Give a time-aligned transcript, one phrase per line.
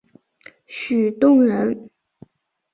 [0.65, 1.91] 许洞人。